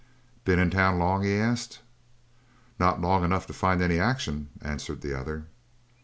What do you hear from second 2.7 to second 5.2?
"Not long enough to find any action," answered the